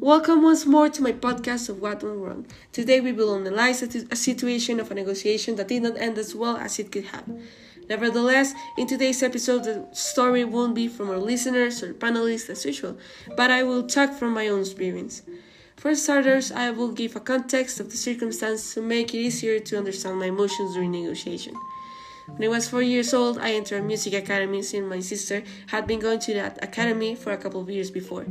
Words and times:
Welcome 0.00 0.42
once 0.42 0.64
more 0.64 0.88
to 0.88 1.02
my 1.02 1.10
podcast 1.10 1.68
of 1.68 1.82
What 1.82 2.04
Went 2.04 2.18
Wrong. 2.18 2.46
Today 2.70 3.00
we 3.00 3.10
will 3.10 3.34
analyze 3.34 3.82
a, 3.82 4.06
a 4.12 4.14
situation 4.16 4.78
of 4.78 4.92
a 4.92 4.94
negotiation 4.94 5.56
that 5.56 5.66
did 5.66 5.82
not 5.82 5.98
end 5.98 6.18
as 6.18 6.36
well 6.36 6.56
as 6.56 6.78
it 6.78 6.92
could 6.92 7.06
have. 7.06 7.24
Nevertheless, 7.88 8.54
in 8.76 8.86
today's 8.86 9.24
episode, 9.24 9.64
the 9.64 9.88
story 9.92 10.44
won't 10.44 10.76
be 10.76 10.86
from 10.86 11.10
our 11.10 11.18
listeners 11.18 11.82
or 11.82 11.94
panelists 11.94 12.48
as 12.48 12.64
usual, 12.64 12.96
but 13.36 13.50
I 13.50 13.64
will 13.64 13.88
talk 13.88 14.12
from 14.14 14.34
my 14.34 14.46
own 14.46 14.60
experience. 14.60 15.22
For 15.76 15.92
starters, 15.96 16.52
I 16.52 16.70
will 16.70 16.92
give 16.92 17.16
a 17.16 17.20
context 17.20 17.80
of 17.80 17.90
the 17.90 17.96
circumstance 17.96 18.74
to 18.74 18.80
make 18.80 19.12
it 19.14 19.18
easier 19.18 19.58
to 19.58 19.78
understand 19.78 20.20
my 20.20 20.26
emotions 20.26 20.74
during 20.74 20.92
negotiation. 20.92 21.54
When 22.36 22.44
I 22.44 22.48
was 22.48 22.68
four 22.68 22.82
years 22.82 23.12
old, 23.12 23.38
I 23.38 23.50
entered 23.52 23.80
a 23.80 23.84
music 23.84 24.14
academy 24.14 24.62
since 24.62 24.88
my 24.88 25.00
sister 25.00 25.42
had 25.66 25.88
been 25.88 25.98
going 25.98 26.20
to 26.20 26.34
that 26.34 26.62
academy 26.62 27.16
for 27.16 27.32
a 27.32 27.36
couple 27.36 27.60
of 27.60 27.68
years 27.68 27.90
before. 27.90 28.26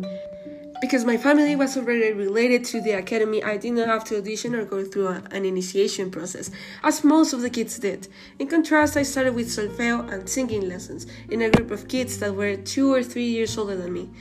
Because 0.80 1.06
my 1.06 1.18
family 1.18 1.56
was 1.56 1.76
already 1.76 2.14
related 2.14 2.64
to 2.66 2.80
the 2.82 2.92
academy, 2.92 3.44
I 3.44 3.58
did 3.58 3.74
not 3.74 3.88
have 3.88 4.04
to 4.06 4.18
audition 4.18 4.54
or 4.54 4.64
go 4.64 4.84
through 4.86 5.08
a, 5.08 5.24
an 5.32 5.44
initiation 5.44 6.12
process, 6.12 6.52
as 6.84 7.04
most 7.04 7.34
of 7.34 7.42
the 7.42 7.50
kids 7.50 7.80
did. 7.80 8.08
In 8.38 8.48
contrast, 8.48 8.96
I 8.96 9.02
started 9.02 9.34
with 9.34 9.48
solfeo 9.48 10.08
and 10.12 10.30
singing 10.30 10.70
lessons 10.70 11.08
in 11.30 11.42
a 11.42 11.50
group 11.50 11.72
of 11.72 11.88
kids 11.88 12.20
that 12.20 12.36
were 12.36 12.56
two 12.56 12.94
or 12.94 13.02
three 13.02 13.26
years 13.26 13.58
older 13.58 13.76
than 13.76 13.92
me. 13.92 14.12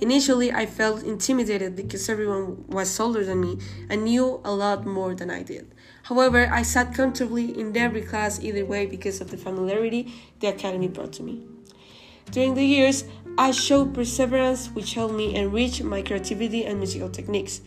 Initially, 0.00 0.50
I 0.50 0.64
felt 0.64 1.02
intimidated 1.02 1.76
because 1.76 2.08
everyone 2.08 2.66
was 2.68 2.98
older 2.98 3.22
than 3.22 3.40
me 3.42 3.58
and 3.90 4.04
knew 4.04 4.40
a 4.44 4.52
lot 4.52 4.86
more 4.86 5.14
than 5.14 5.30
I 5.30 5.42
did. 5.42 5.74
However, 6.04 6.48
I 6.50 6.62
sat 6.62 6.94
comfortably 6.94 7.58
in 7.58 7.76
every 7.76 8.00
class 8.00 8.40
either 8.40 8.64
way 8.64 8.86
because 8.86 9.20
of 9.20 9.30
the 9.30 9.36
familiarity 9.36 10.14
the 10.40 10.46
academy 10.46 10.88
brought 10.88 11.12
to 11.14 11.22
me. 11.22 11.42
During 12.30 12.54
the 12.54 12.64
years, 12.64 13.04
I 13.38 13.52
showed 13.52 13.94
perseverance, 13.94 14.66
which 14.68 14.94
helped 14.94 15.14
me 15.14 15.34
enrich 15.34 15.82
my 15.82 16.02
creativity 16.02 16.64
and 16.64 16.78
musical 16.78 17.08
techniques. 17.08 17.60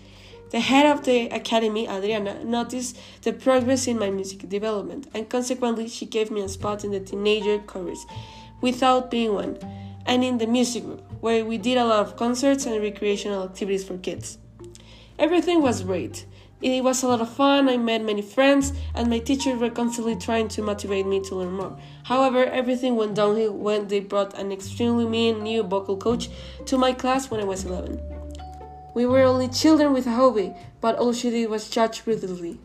The 0.51 0.59
head 0.59 0.85
of 0.85 1.05
the 1.05 1.27
academy, 1.29 1.87
Adriana, 1.87 2.43
noticed 2.43 2.97
the 3.21 3.31
progress 3.31 3.87
in 3.87 3.97
my 3.97 4.09
music 4.09 4.49
development, 4.49 5.07
and 5.13 5.29
consequently, 5.29 5.87
she 5.87 6.05
gave 6.05 6.29
me 6.29 6.41
a 6.41 6.49
spot 6.49 6.83
in 6.83 6.91
the 6.91 6.99
teenager 6.99 7.57
chorus 7.59 8.05
without 8.59 9.09
being 9.09 9.33
one, 9.33 9.57
and 10.05 10.23
in 10.23 10.37
the 10.37 10.47
music 10.47 10.83
group, 10.83 11.01
where 11.21 11.45
we 11.45 11.57
did 11.57 11.77
a 11.77 11.85
lot 11.85 12.05
of 12.05 12.17
concerts 12.17 12.65
and 12.65 12.81
recreational 12.81 13.43
activities 13.43 13.83
for 13.83 13.97
kids. 13.97 14.37
Everything 15.17 15.61
was 15.61 15.83
great. 15.83 16.25
It 16.61 16.83
was 16.83 17.01
a 17.01 17.07
lot 17.07 17.21
of 17.21 17.33
fun, 17.33 17.69
I 17.69 17.77
met 17.77 18.03
many 18.03 18.21
friends, 18.21 18.71
and 18.93 19.09
my 19.09 19.17
teachers 19.17 19.59
were 19.59 19.71
constantly 19.71 20.15
trying 20.15 20.47
to 20.49 20.61
motivate 20.61 21.07
me 21.07 21.19
to 21.21 21.35
learn 21.35 21.53
more. 21.53 21.75
However, 22.03 22.45
everything 22.45 22.95
went 22.95 23.15
downhill 23.15 23.53
when 23.53 23.87
they 23.87 23.99
brought 23.99 24.37
an 24.37 24.51
extremely 24.51 25.05
mean 25.05 25.41
new 25.41 25.63
vocal 25.63 25.97
coach 25.97 26.29
to 26.67 26.77
my 26.77 26.93
class 26.93 27.31
when 27.31 27.39
I 27.41 27.45
was 27.45 27.65
11. 27.65 27.99
We 28.93 29.07
were 29.07 29.23
only 29.23 29.47
children 29.47 29.91
with 29.91 30.05
a 30.05 30.11
hobby, 30.11 30.53
but 30.81 30.97
all 30.97 31.13
she 31.13 31.31
did 31.31 31.49
was 31.49 31.67
judge 31.67 32.03
ruthlessly. 32.05 32.59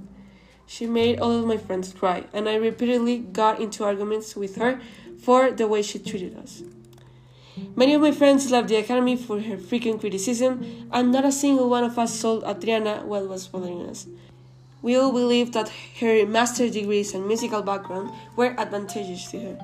She 0.67 0.87
made 0.87 1.19
all 1.19 1.31
of 1.31 1.47
my 1.47 1.57
friends 1.57 1.95
cry, 1.95 2.25
and 2.35 2.51
I 2.51 2.57
repeatedly 2.57 3.19
got 3.19 3.61
into 3.61 3.83
arguments 3.85 4.37
with 4.37 4.57
her 4.57 4.79
for 5.23 5.51
the 5.51 5.67
way 5.67 5.81
she 5.81 5.99
treated 5.99 6.37
us. 6.37 6.63
Many 7.75 7.95
of 7.95 8.03
my 8.03 8.13
friends 8.13 8.51
left 8.51 8.69
the 8.69 8.77
academy 8.77 9.17
for 9.17 9.41
her 9.41 9.57
frequent 9.57 10.01
criticism, 10.01 10.89
and 10.93 11.11
not 11.11 11.25
a 11.25 11.33
single 11.33 11.71
one 11.71 11.85
of 11.85 11.99
us 11.99 12.21
told 12.21 12.45
Adriana 12.45 13.03
what 13.05 13.29
was 13.29 13.49
bothering 13.49 13.87
us. 13.87 14.07
We 14.83 14.97
all 14.97 15.11
believed 15.11 15.55
that 15.55 15.73
her 16.01 16.27
master's 16.27 16.73
degrees 16.73 17.15
and 17.15 17.27
musical 17.27 17.63
background 17.63 18.13
were 18.37 18.55
advantageous 18.59 19.31
to 19.31 19.41
her, 19.41 19.55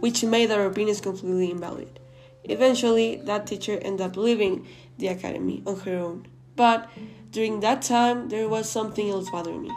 which 0.00 0.24
made 0.24 0.50
our 0.50 0.66
opinions 0.66 1.00
completely 1.00 1.50
invalid. 1.52 2.00
Eventually, 2.44 3.16
that 3.24 3.46
teacher 3.46 3.78
ended 3.80 4.06
up 4.06 4.16
leaving 4.16 4.66
the 4.98 5.08
academy 5.08 5.62
on 5.66 5.80
her 5.80 5.98
own. 5.98 6.26
But 6.56 6.88
during 7.30 7.60
that 7.60 7.82
time, 7.82 8.28
there 8.28 8.48
was 8.48 8.68
something 8.68 9.08
else 9.08 9.30
bothering 9.30 9.62
me. 9.62 9.70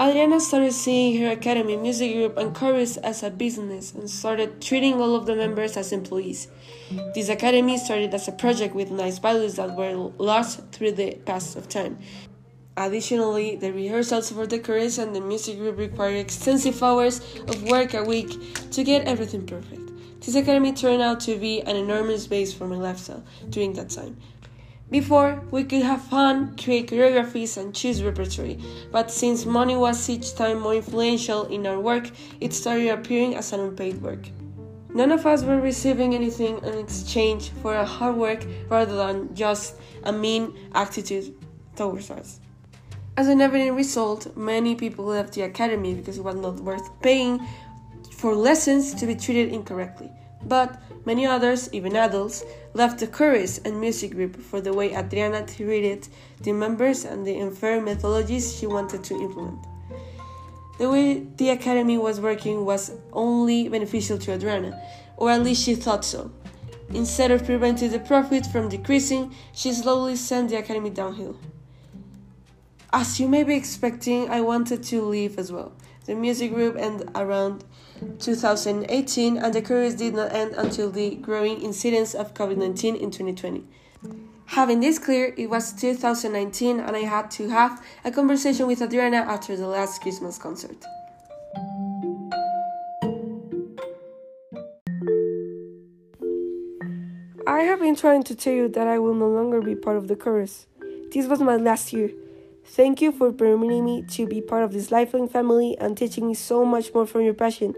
Adriana 0.00 0.40
started 0.40 0.72
seeing 0.72 1.20
her 1.20 1.30
academy 1.30 1.76
music 1.76 2.14
group 2.14 2.38
and 2.38 2.54
chorus 2.54 2.96
as 2.96 3.22
a 3.22 3.28
business 3.28 3.92
and 3.92 4.08
started 4.08 4.62
treating 4.62 4.94
all 4.94 5.14
of 5.14 5.26
the 5.26 5.36
members 5.36 5.76
as 5.76 5.92
employees. 5.92 6.48
This 7.14 7.28
academy 7.28 7.76
started 7.76 8.14
as 8.14 8.26
a 8.26 8.32
project 8.32 8.74
with 8.74 8.90
nice 8.90 9.18
values 9.18 9.56
that 9.56 9.76
were 9.76 10.10
lost 10.16 10.62
through 10.72 10.92
the 10.92 11.16
pass 11.26 11.54
of 11.54 11.68
time. 11.68 11.98
Additionally, 12.78 13.56
the 13.56 13.74
rehearsals 13.74 14.32
for 14.32 14.46
the 14.46 14.58
chorus 14.58 14.96
and 14.96 15.14
the 15.14 15.20
music 15.20 15.58
group 15.58 15.76
required 15.76 16.16
extensive 16.16 16.82
hours 16.82 17.20
of 17.48 17.62
work 17.64 17.92
a 17.92 18.02
week 18.02 18.70
to 18.70 18.82
get 18.82 19.06
everything 19.06 19.44
perfect. 19.44 19.82
This 20.22 20.34
academy 20.34 20.72
turned 20.72 21.02
out 21.02 21.20
to 21.20 21.36
be 21.36 21.60
an 21.60 21.76
enormous 21.76 22.26
base 22.26 22.54
for 22.54 22.66
my 22.66 22.76
lifestyle 22.76 23.22
during 23.50 23.74
that 23.74 23.90
time. 23.90 24.16
Before, 24.90 25.40
we 25.52 25.62
could 25.62 25.82
have 25.82 26.02
fun, 26.02 26.56
create 26.56 26.88
choreographies, 26.88 27.56
and 27.56 27.72
choose 27.72 28.02
repertory, 28.02 28.58
but 28.90 29.08
since 29.10 29.46
money 29.46 29.76
was 29.76 30.10
each 30.10 30.34
time 30.34 30.60
more 30.60 30.74
influential 30.74 31.44
in 31.46 31.64
our 31.66 31.78
work, 31.78 32.10
it 32.40 32.52
started 32.52 32.88
appearing 32.88 33.36
as 33.36 33.52
an 33.52 33.60
unpaid 33.60 34.02
work. 34.02 34.28
None 34.92 35.12
of 35.12 35.24
us 35.24 35.44
were 35.44 35.60
receiving 35.60 36.16
anything 36.16 36.58
in 36.64 36.76
exchange 36.78 37.50
for 37.62 37.76
our 37.76 37.84
hard 37.84 38.16
work 38.16 38.44
rather 38.68 38.96
than 38.96 39.32
just 39.32 39.76
a 40.02 40.12
mean 40.12 40.52
attitude 40.74 41.36
towards 41.76 42.10
us. 42.10 42.40
As 43.16 43.28
an 43.28 43.40
evident 43.40 43.76
result, 43.76 44.36
many 44.36 44.74
people 44.74 45.04
left 45.04 45.34
the 45.34 45.42
academy 45.42 45.94
because 45.94 46.18
it 46.18 46.24
was 46.24 46.34
not 46.34 46.56
worth 46.56 46.90
paying 47.00 47.40
for 48.16 48.34
lessons 48.34 48.92
to 48.94 49.06
be 49.06 49.14
treated 49.14 49.52
incorrectly. 49.52 50.10
But 50.44 50.80
many 51.04 51.26
others, 51.26 51.68
even 51.72 51.96
adults, 51.96 52.44
left 52.74 52.98
the 52.98 53.06
chorus 53.06 53.58
and 53.58 53.80
music 53.80 54.12
group 54.12 54.40
for 54.40 54.60
the 54.60 54.72
way 54.72 54.94
Adriana 54.94 55.46
treated 55.46 56.08
the 56.42 56.52
members 56.52 57.04
and 57.04 57.26
the 57.26 57.38
unfair 57.40 57.80
methodologies 57.80 58.58
she 58.58 58.66
wanted 58.66 59.04
to 59.04 59.14
implement. 59.14 59.58
The 60.78 60.88
way 60.88 61.26
the 61.36 61.50
academy 61.50 61.98
was 61.98 62.20
working 62.20 62.64
was 62.64 62.92
only 63.12 63.68
beneficial 63.68 64.16
to 64.18 64.32
Adriana, 64.32 64.80
or 65.16 65.30
at 65.30 65.42
least 65.42 65.64
she 65.64 65.74
thought 65.74 66.04
so. 66.04 66.30
Instead 66.94 67.30
of 67.30 67.44
preventing 67.44 67.90
the 67.90 67.98
profit 67.98 68.46
from 68.46 68.68
decreasing, 68.68 69.34
she 69.52 69.72
slowly 69.72 70.16
sent 70.16 70.48
the 70.48 70.56
academy 70.56 70.90
downhill. 70.90 71.36
As 72.92 73.20
you 73.20 73.28
may 73.28 73.44
be 73.44 73.54
expecting, 73.54 74.28
I 74.28 74.40
wanted 74.40 74.82
to 74.84 75.02
leave 75.02 75.38
as 75.38 75.52
well. 75.52 75.72
The 76.06 76.14
music 76.14 76.52
group 76.54 76.76
ended 76.78 77.10
around 77.14 77.64
2018, 78.18 79.36
and 79.36 79.54
the 79.54 79.62
chorus 79.62 79.94
did 79.94 80.14
not 80.14 80.32
end 80.32 80.54
until 80.56 80.90
the 80.90 81.16
growing 81.16 81.60
incidence 81.60 82.14
of 82.14 82.34
COVID 82.34 82.56
19 82.56 82.96
in 82.96 83.10
2020. 83.10 83.64
Having 84.46 84.80
this 84.80 84.98
clear, 84.98 85.32
it 85.36 85.48
was 85.48 85.72
2019, 85.74 86.80
and 86.80 86.96
I 86.96 87.00
had 87.00 87.30
to 87.32 87.48
have 87.50 87.84
a 88.04 88.10
conversation 88.10 88.66
with 88.66 88.82
Adriana 88.82 89.18
after 89.18 89.56
the 89.56 89.68
last 89.68 90.02
Christmas 90.02 90.38
concert. 90.38 90.84
I 97.46 97.60
have 97.60 97.80
been 97.80 97.94
trying 97.94 98.22
to 98.24 98.34
tell 98.34 98.52
you 98.52 98.68
that 98.68 98.88
I 98.88 98.98
will 98.98 99.14
no 99.14 99.28
longer 99.28 99.60
be 99.60 99.74
part 99.74 99.96
of 99.96 100.08
the 100.08 100.16
chorus. 100.16 100.66
This 101.12 101.26
was 101.26 101.40
my 101.40 101.56
last 101.56 101.92
year. 101.92 102.10
Thank 102.72 103.02
you 103.02 103.10
for 103.10 103.32
permitting 103.32 103.84
me 103.84 104.02
to 104.10 104.28
be 104.28 104.40
part 104.40 104.62
of 104.62 104.72
this 104.72 104.92
lifelong 104.92 105.28
family 105.28 105.76
and 105.80 105.98
teaching 105.98 106.28
me 106.28 106.34
so 106.34 106.64
much 106.64 106.94
more 106.94 107.04
from 107.04 107.22
your 107.22 107.34
passion. 107.34 107.74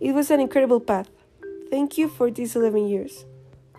It 0.00 0.12
was 0.12 0.30
an 0.30 0.38
incredible 0.38 0.80
path. 0.80 1.08
Thank 1.70 1.96
you 1.96 2.08
for 2.10 2.30
these 2.30 2.54
11 2.54 2.88
years. 2.88 3.24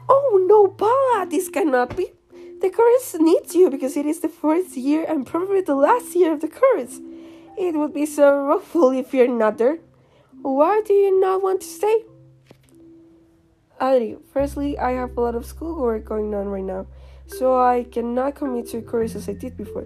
Oh 0.10 0.44
no, 0.50 0.70
Paula, 0.70 1.30
this 1.30 1.50
cannot 1.50 1.96
be. 1.96 2.14
The 2.62 2.72
chorus 2.72 3.16
needs 3.20 3.54
you 3.54 3.70
because 3.70 3.96
it 3.96 4.08
is 4.08 4.22
the 4.22 4.28
fourth 4.28 4.76
year 4.76 5.06
and 5.08 5.24
probably 5.24 5.62
the 5.62 5.76
last 5.76 6.16
year 6.16 6.34
of 6.34 6.42
the 6.42 6.48
chorus. 6.48 7.00
It 7.56 7.76
would 7.76 7.94
be 7.94 8.08
so 8.08 8.54
awful 8.54 8.90
if 8.90 9.14
you're 9.14 9.28
not 9.28 9.60
there. 9.60 9.78
Why 10.42 10.82
do 10.84 10.94
you 10.94 11.20
not 11.20 11.44
want 11.44 11.62
to 11.62 11.68
stay? 11.68 12.06
Adri, 13.80 14.18
firstly, 14.34 14.80
I 14.80 14.94
have 14.94 15.16
a 15.16 15.22
lot 15.22 15.36
of 15.36 15.46
schoolwork 15.46 16.06
going 16.06 16.34
on 16.34 16.48
right 16.48 16.64
now, 16.64 16.88
so 17.28 17.56
I 17.62 17.84
cannot 17.84 18.34
commit 18.34 18.70
to 18.70 18.78
a 18.78 18.82
chorus 18.82 19.14
as 19.14 19.30
I 19.30 19.34
did 19.34 19.56
before. 19.56 19.86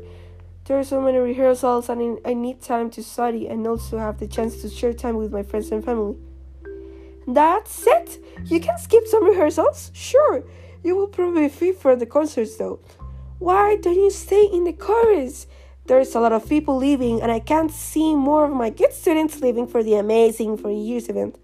There 0.67 0.77
are 0.77 0.83
so 0.83 0.99
many 0.99 1.17
rehearsals, 1.17 1.87
and 1.87 2.19
I 2.25 2.33
need 2.33 2.61
time 2.61 2.89
to 2.89 3.01
study 3.01 3.47
and 3.47 3.65
also 3.65 3.97
have 3.99 4.19
the 4.19 4.27
chance 4.27 4.61
to 4.61 4.69
share 4.69 4.91
time 4.91 5.15
with 5.15 5.31
my 5.31 5.41
friends 5.41 5.71
and 5.71 5.81
family. 5.83 6.17
That's 7.25 7.87
it! 7.87 8.21
You 8.47 8.59
can 8.59 8.77
skip 8.77 9.07
some 9.07 9.23
rehearsals? 9.23 9.91
Sure, 9.93 10.43
you 10.83 10.97
will 10.97 11.07
probably 11.07 11.47
free 11.47 11.71
for 11.71 11.95
the 11.95 12.05
concerts 12.05 12.57
though. 12.57 12.81
Why 13.39 13.77
don't 13.77 13.95
you 13.95 14.11
stay 14.11 14.43
in 14.43 14.65
the 14.65 14.73
chorus? 14.73 15.47
There's 15.85 16.13
a 16.15 16.19
lot 16.19 16.33
of 16.33 16.49
people 16.49 16.75
leaving, 16.75 17.21
and 17.21 17.31
I 17.31 17.39
can't 17.39 17.71
see 17.71 18.13
more 18.13 18.43
of 18.43 18.51
my 18.51 18.69
good 18.69 18.91
students 18.91 19.39
leaving 19.39 19.67
for 19.67 19.81
the 19.83 19.95
amazing 19.95 20.57
For 20.57 20.69
Years 20.69 21.07
event. 21.07 21.37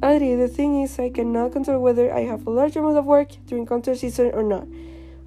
Adri, 0.00 0.38
the 0.38 0.46
thing 0.46 0.82
is, 0.82 1.00
I 1.00 1.10
cannot 1.10 1.50
control 1.50 1.82
whether 1.82 2.14
I 2.14 2.20
have 2.20 2.46
a 2.46 2.50
large 2.50 2.76
amount 2.76 2.98
of 2.98 3.06
work 3.06 3.30
during 3.46 3.66
concert 3.66 3.98
season 3.98 4.30
or 4.34 4.44
not. 4.44 4.68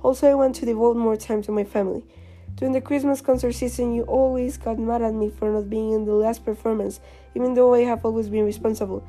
Also, 0.04 0.32
I 0.32 0.36
want 0.36 0.56
to 0.56 0.66
devote 0.66 0.96
more 0.96 1.18
time 1.18 1.42
to 1.44 1.52
my 1.52 1.66
family. 1.66 2.06
During 2.56 2.72
the 2.72 2.80
Christmas 2.80 3.20
concert 3.20 3.52
season, 3.52 3.94
you 3.94 4.04
always 4.04 4.58
got 4.58 4.80
mad 4.80 5.02
at 5.02 5.14
me 5.14 5.30
for 5.30 5.52
not 5.52 5.70
being 5.70 5.92
in 5.92 6.06
the 6.06 6.14
last 6.14 6.46
performance, 6.46 7.02
even 7.36 7.54
though 7.54 7.74
I 7.74 7.82
have 7.82 8.06
always 8.06 8.30
been 8.30 8.46
responsible. 8.46 9.06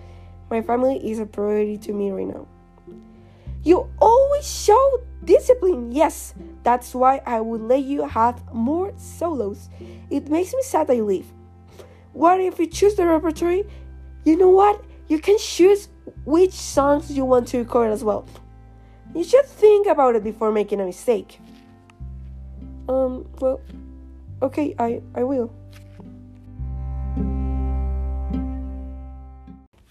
My 0.50 0.62
family 0.62 0.98
is 1.08 1.20
a 1.20 1.26
priority 1.26 1.78
to 1.78 1.92
me 1.92 2.10
right 2.10 2.26
now. 2.26 2.48
You 3.62 3.88
always 4.00 4.48
show 4.48 5.00
discipline. 5.24 5.92
Yes, 5.92 6.34
that's 6.64 6.92
why 6.92 7.20
I 7.24 7.40
would 7.40 7.60
let 7.60 7.84
you 7.84 8.06
have 8.06 8.42
more 8.52 8.92
solos. 8.96 9.68
It 10.10 10.28
makes 10.28 10.52
me 10.52 10.62
sad 10.62 10.88
you 10.88 11.04
leave. 11.04 11.26
What 12.12 12.40
if 12.40 12.58
you 12.58 12.66
choose 12.66 12.96
the 12.96 13.06
repertory? 13.06 13.64
You 14.24 14.36
know 14.36 14.50
what? 14.50 14.84
You 15.06 15.20
can 15.20 15.38
choose 15.38 15.88
which 16.24 16.52
songs 16.52 17.12
you 17.12 17.24
want 17.24 17.46
to 17.48 17.58
record 17.58 17.92
as 17.92 18.02
well. 18.02 18.26
You 19.14 19.22
should 19.22 19.46
think 19.46 19.86
about 19.86 20.16
it 20.16 20.24
before 20.24 20.50
making 20.50 20.80
a 20.80 20.84
mistake. 20.84 21.40
Um, 22.88 23.26
well, 23.40 23.60
okay, 24.42 24.74
I, 24.78 25.02
I 25.14 25.22
will. 25.24 25.52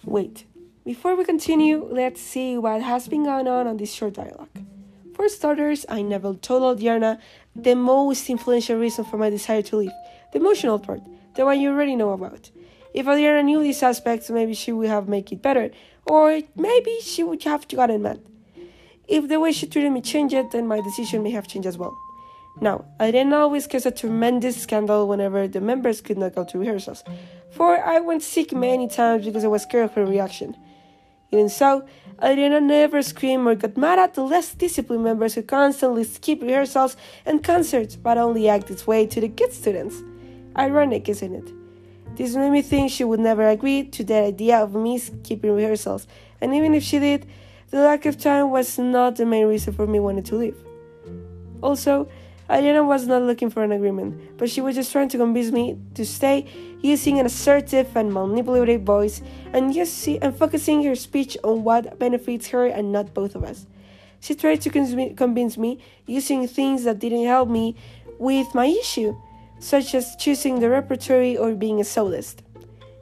Wait, 0.04 0.46
before 0.86 1.16
we 1.16 1.26
continue, 1.26 1.84
let's 1.92 2.22
see 2.22 2.58
what 2.58 2.82
has 2.82 3.08
been 3.08 3.24
going 3.24 3.48
on 3.48 3.68
on 3.68 3.78
this 3.78 3.92
short 3.92 4.14
dialogue. 4.14 4.50
For 5.14 5.28
starters, 5.30 5.86
I 5.90 6.02
never 6.02 6.36
told 6.36 6.78
Adriana 6.78 7.20
the 7.56 7.76
most 7.76 8.30
influential 8.30 8.78
reason 8.78 9.04
for 9.06 9.18
my 9.18 9.30
desire 9.30 9.62
to 9.64 9.78
leave 9.78 9.92
the 10.32 10.40
emotional 10.40 10.78
part, 10.78 11.02
the 11.36 11.46
one 11.46 11.60
you 11.60 11.72
already 11.72 11.96
know 11.96 12.12
about. 12.12 12.52
If 12.94 13.08
Adriana 13.08 13.44
knew 13.44 13.62
these 13.62 13.82
aspects, 13.84 14.30
maybe 14.30 14.54
she 14.54 14.72
would 14.72 14.88
have 14.90 15.10
made 15.10 15.32
it 15.32 15.42
better, 15.42 15.72
or 16.06 16.42
maybe 16.56 17.00
she 17.02 17.24
would 17.24 17.44
have 17.44 17.68
gotten 17.68 18.04
mad. 18.04 18.22
If 19.08 19.28
the 19.28 19.40
way 19.40 19.52
she 19.52 19.68
treated 19.68 19.92
me 19.92 20.02
changed, 20.02 20.34
it, 20.34 20.52
then 20.52 20.68
my 20.68 20.82
decision 20.82 21.24
may 21.24 21.32
have 21.32 21.48
changed 21.48 21.68
as 21.68 21.78
well. 21.78 21.98
Now, 22.62 22.86
I 23.00 23.12
didn't 23.12 23.34
always 23.34 23.68
cause 23.68 23.86
a 23.86 23.92
tremendous 23.92 24.62
scandal 24.62 25.08
whenever 25.08 25.48
the 25.48 25.60
members 25.60 26.02
could 26.02 26.18
not 26.18 26.36
go 26.36 26.46
to 26.46 26.58
rehearsals, 26.58 27.04
for 27.52 27.78
I 27.84 28.00
went 28.00 28.24
sick 28.24 28.54
many 28.54 28.88
times 28.88 29.26
because 29.26 29.44
I 29.44 29.50
was 29.50 29.64
scared 29.64 29.86
of 29.86 29.94
her 29.96 30.06
reaction. 30.06 30.56
Even 31.32 31.50
so, 31.50 31.86
Adriana 32.24 32.62
never 32.62 33.02
screamed 33.02 33.46
or 33.46 33.56
got 33.56 33.76
mad 33.76 34.00
at 34.00 34.14
the 34.14 34.22
less 34.22 34.54
disciplined 34.54 35.04
members 35.04 35.34
who 35.34 35.42
constantly 35.42 36.06
skip 36.06 36.42
rehearsals 36.42 36.96
and 37.26 37.44
concerts 37.44 37.98
but 37.98 38.18
only 38.18 38.48
act 38.48 38.72
its 38.72 38.88
way 38.88 39.06
to 39.06 39.20
the 39.20 39.28
good 39.28 39.52
students. 39.52 40.02
Ironic, 40.58 41.10
isn't 41.10 41.36
it? 41.36 41.52
This 42.16 42.36
made 42.36 42.52
me 42.52 42.62
think 42.62 42.90
she 42.90 43.04
would 43.04 43.20
never 43.20 43.50
agree 43.50 43.84
to 43.84 44.04
the 44.06 44.16
idea 44.16 44.60
of 44.60 44.74
me 44.74 44.98
skipping 44.98 45.52
rehearsals, 45.52 46.08
and 46.40 46.56
even 46.56 46.74
if 46.74 46.84
she 46.84 47.00
did, 47.00 47.26
the 47.72 47.82
lack 47.82 48.06
of 48.06 48.18
time 48.18 48.52
was 48.52 48.80
not 48.80 49.18
the 49.18 49.26
main 49.26 49.48
reason 49.48 49.74
for 49.74 49.86
me 49.86 50.00
wanting 50.00 50.24
to 50.24 50.36
leave. 50.38 50.58
Also, 51.62 52.08
Adriana 52.50 52.84
was 52.84 53.08
not 53.08 53.24
looking 53.24 53.50
for 53.50 53.64
an 53.64 53.72
agreement, 53.72 54.38
but 54.38 54.50
she 54.50 54.62
was 54.62 54.76
just 54.76 54.92
trying 54.92 55.10
to 55.10 55.18
convince 55.18 55.52
me 55.52 55.78
to 55.96 56.06
stay 56.06 56.46
using 56.82 57.20
an 57.20 57.26
assertive 57.26 57.96
and 57.98 58.14
manipulative 58.14 58.84
voice 58.84 59.22
and 59.52 59.74
just 59.74 60.08
and 60.08 60.38
focusing 60.38 60.84
her 60.84 60.96
speech 60.96 61.38
on 61.44 61.64
what 61.64 61.98
benefits 61.98 62.50
her 62.50 62.68
and 62.68 62.92
not 62.92 63.14
both 63.16 63.34
of 63.34 63.44
us. 63.44 63.66
She 64.20 64.36
tried 64.36 64.62
to 64.62 64.70
convince 64.70 65.58
me 65.58 65.80
using 66.06 66.48
things 66.48 66.84
that 66.84 67.00
didn't 67.00 67.26
help 67.26 67.50
me 67.50 67.76
with 68.20 68.54
my 68.54 68.68
issue, 68.68 69.16
such 69.60 69.96
as 69.96 70.16
choosing 70.18 70.60
the 70.60 70.70
repertory 70.70 71.38
or 71.38 71.54
being 71.56 71.80
a 71.80 71.84
soloist. 71.84 72.44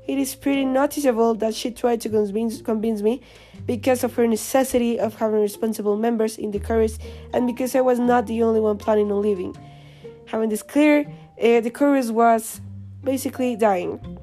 It 0.07 0.17
is 0.17 0.35
pretty 0.35 0.65
noticeable 0.65 1.33
that 1.35 1.55
she 1.55 1.71
tried 1.71 2.01
to 2.01 2.09
convince, 2.09 2.61
convince 2.61 3.01
me 3.01 3.21
because 3.65 4.03
of 4.03 4.13
her 4.15 4.27
necessity 4.27 4.99
of 4.99 5.15
having 5.15 5.41
responsible 5.41 5.97
members 5.97 6.37
in 6.37 6.51
the 6.51 6.59
chorus 6.59 6.99
and 7.33 7.47
because 7.47 7.75
I 7.75 7.81
was 7.81 7.99
not 7.99 8.27
the 8.27 8.43
only 8.43 8.59
one 8.59 8.77
planning 8.77 9.11
on 9.11 9.21
leaving. 9.21 9.55
Having 10.27 10.49
this 10.49 10.63
clear, 10.63 11.05
uh, 11.41 11.61
the 11.61 11.71
chorus 11.71 12.09
was 12.09 12.61
basically 13.03 13.55
dying. 13.55 14.17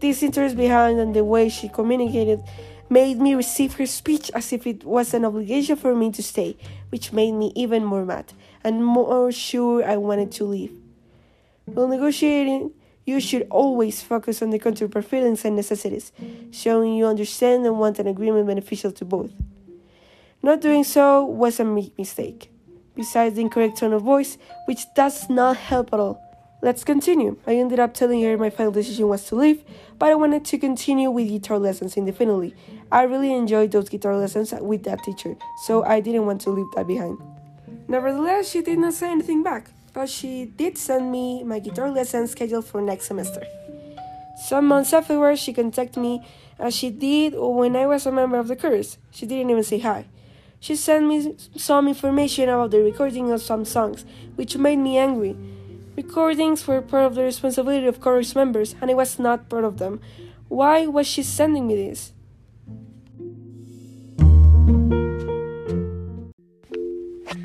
This 0.00 0.22
interest 0.22 0.56
behind 0.56 0.98
and 0.98 1.14
the 1.14 1.24
way 1.24 1.48
she 1.48 1.68
communicated 1.68 2.42
made 2.88 3.18
me 3.18 3.34
receive 3.34 3.74
her 3.74 3.86
speech 3.86 4.30
as 4.34 4.52
if 4.52 4.66
it 4.66 4.84
was 4.84 5.14
an 5.14 5.24
obligation 5.24 5.76
for 5.76 5.94
me 5.94 6.10
to 6.12 6.22
stay, 6.22 6.56
which 6.90 7.12
made 7.12 7.32
me 7.32 7.52
even 7.54 7.84
more 7.84 8.04
mad 8.04 8.32
and 8.62 8.84
more 8.84 9.32
sure 9.32 9.84
I 9.84 9.96
wanted 9.96 10.30
to 10.32 10.44
leave. 10.44 10.72
While 11.64 11.88
negotiating, 11.88 12.72
you 13.06 13.20
should 13.20 13.46
always 13.50 14.02
focus 14.02 14.42
on 14.42 14.50
the 14.50 14.58
counterpart 14.58 15.04
feelings 15.04 15.44
and 15.44 15.54
necessities, 15.54 16.12
showing 16.50 16.92
you 16.94 17.06
understand 17.06 17.64
and 17.64 17.78
want 17.78 18.00
an 18.00 18.08
agreement 18.08 18.48
beneficial 18.48 18.90
to 18.90 19.04
both. 19.04 19.30
Not 20.42 20.60
doing 20.60 20.82
so 20.84 21.24
was 21.24 21.60
a 21.60 21.64
mistake, 21.64 22.50
besides 22.96 23.36
the 23.36 23.42
incorrect 23.42 23.78
tone 23.78 23.92
of 23.92 24.02
voice, 24.02 24.36
which 24.66 24.92
does 24.94 25.30
not 25.30 25.56
help 25.56 25.94
at 25.94 26.00
all. 26.00 26.20
Let's 26.62 26.82
continue. 26.82 27.36
I 27.46 27.54
ended 27.56 27.78
up 27.78 27.94
telling 27.94 28.22
her 28.24 28.36
my 28.36 28.50
final 28.50 28.72
decision 28.72 29.06
was 29.06 29.24
to 29.26 29.36
leave, 29.36 29.62
but 29.98 30.08
I 30.08 30.14
wanted 30.16 30.44
to 30.46 30.58
continue 30.58 31.10
with 31.10 31.28
guitar 31.28 31.60
lessons 31.60 31.96
indefinitely. 31.96 32.54
I 32.90 33.02
really 33.04 33.32
enjoyed 33.32 33.70
those 33.70 33.88
guitar 33.88 34.16
lessons 34.16 34.52
with 34.52 34.82
that 34.84 35.04
teacher, 35.04 35.36
so 35.64 35.84
I 35.84 36.00
didn't 36.00 36.26
want 36.26 36.40
to 36.42 36.50
leave 36.50 36.66
that 36.74 36.88
behind. 36.88 37.18
Nevertheless, 37.86 38.50
she 38.50 38.62
did 38.62 38.80
not 38.80 38.94
say 38.94 39.12
anything 39.12 39.44
back 39.44 39.70
but 39.96 40.10
she 40.10 40.44
did 40.44 40.76
send 40.76 41.10
me 41.10 41.42
my 41.42 41.58
guitar 41.58 41.90
lesson 41.90 42.26
schedule 42.26 42.60
for 42.60 42.82
next 42.82 43.06
semester. 43.06 43.42
Some 44.36 44.66
months 44.66 44.92
afterwards, 44.92 45.40
she 45.40 45.54
contacted 45.54 45.96
me 45.96 46.22
as 46.58 46.76
she 46.76 46.90
did 46.90 47.32
when 47.34 47.74
I 47.74 47.86
was 47.86 48.04
a 48.04 48.12
member 48.12 48.36
of 48.36 48.48
the 48.48 48.56
chorus. 48.56 48.98
She 49.10 49.24
didn't 49.24 49.48
even 49.48 49.64
say 49.64 49.78
hi. 49.78 50.04
She 50.60 50.76
sent 50.76 51.06
me 51.06 51.34
some 51.56 51.88
information 51.88 52.50
about 52.50 52.72
the 52.72 52.82
recording 52.82 53.32
of 53.32 53.40
some 53.40 53.64
songs, 53.64 54.04
which 54.34 54.58
made 54.58 54.76
me 54.76 54.98
angry. 54.98 55.34
Recordings 55.96 56.68
were 56.68 56.82
part 56.82 57.04
of 57.04 57.14
the 57.14 57.22
responsibility 57.22 57.86
of 57.86 58.02
chorus 58.02 58.34
members, 58.34 58.74
and 58.82 58.90
I 58.90 58.94
was 58.94 59.18
not 59.18 59.48
part 59.48 59.64
of 59.64 59.78
them. 59.78 60.02
Why 60.48 60.86
was 60.86 61.06
she 61.06 61.22
sending 61.22 61.66
me 61.66 61.74
this? 61.74 62.12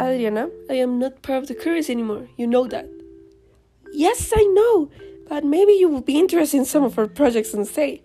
Adriana, 0.02 0.50
I 0.68 0.74
am 0.76 0.98
not 0.98 1.22
part 1.22 1.44
of 1.44 1.48
the 1.48 1.54
chorus 1.54 1.90
anymore. 1.90 2.28
You 2.36 2.48
know 2.48 2.66
that. 2.66 2.90
Yes, 3.94 4.34
I 4.36 4.44
know, 4.44 4.90
but 5.30 5.44
maybe 5.44 5.74
you 5.74 5.90
will 5.90 6.02
be 6.02 6.18
interested 6.18 6.58
in 6.58 6.66
some 6.66 6.84
of 6.84 6.98
our 6.98 7.08
projects 7.08 7.54
and 7.54 7.68
say, 7.68 8.02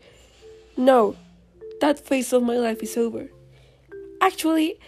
No, 0.76 1.16
that 1.80 1.98
phase 1.98 2.34
of 2.34 2.42
my 2.42 2.56
life 2.56 2.82
is 2.82 2.98
over. 2.98 3.30
Actually, 4.20 4.78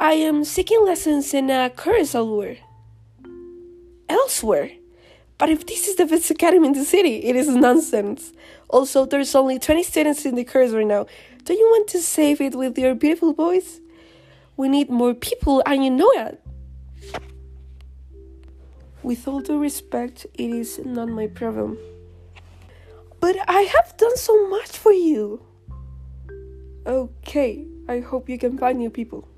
I 0.00 0.14
am 0.14 0.44
seeking 0.44 0.84
lessons 0.84 1.32
in 1.32 1.50
a 1.50 1.70
chorus 1.70 2.16
elsewhere. 2.16 2.56
Elsewhere? 4.08 4.72
But 5.38 5.50
if 5.50 5.66
this 5.66 5.86
is 5.86 5.96
the 5.96 6.06
best 6.06 6.30
academy 6.30 6.66
in 6.66 6.72
the 6.72 6.84
city, 6.84 7.24
it 7.24 7.36
is 7.36 7.48
nonsense. 7.48 8.32
Also, 8.68 9.04
there's 9.04 9.34
only 9.34 9.58
20 9.60 9.82
students 9.84 10.24
in 10.24 10.34
the 10.34 10.44
chorus 10.44 10.72
right 10.72 10.86
now. 10.86 11.06
Don't 11.44 11.58
you 11.58 11.66
want 11.66 11.88
to 11.88 12.00
save 12.00 12.40
it 12.40 12.56
with 12.56 12.76
your 12.76 12.94
beautiful 12.96 13.32
voice? 13.32 13.80
We 14.56 14.68
need 14.68 14.90
more 14.90 15.14
people, 15.14 15.62
and 15.64 15.84
you 15.84 15.90
know 15.90 16.10
it. 16.16 16.40
With 19.02 19.28
all 19.28 19.40
due 19.40 19.58
respect, 19.58 20.26
it 20.34 20.50
is 20.50 20.80
not 20.84 21.08
my 21.08 21.26
problem. 21.26 21.78
But 23.20 23.36
I 23.48 23.62
have 23.62 23.96
done 23.96 24.16
so 24.16 24.48
much 24.48 24.76
for 24.76 24.92
you. 24.92 25.42
Okay, 26.86 27.66
I 27.88 28.00
hope 28.00 28.28
you 28.28 28.38
can 28.38 28.58
find 28.58 28.78
new 28.78 28.90
people. 28.90 29.28